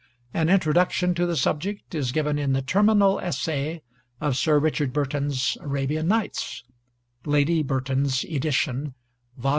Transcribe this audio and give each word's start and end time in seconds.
An 0.33 0.49
introduction 0.49 1.13
to 1.13 1.27
the 1.27 1.37
subject 1.37 1.93
is 1.93 2.11
given 2.11 2.39
in 2.39 2.53
the 2.53 2.63
Terminal 2.63 3.19
Essay 3.19 3.83
of 4.19 4.35
Sir 4.35 4.57
Richard 4.57 4.93
Burton's 4.93 5.59
'Arabian 5.61 6.07
Nights' 6.07 6.63
(Lady 7.23 7.61
Burton's 7.61 8.23
edition, 8.23 8.95
Vol. 9.37 9.49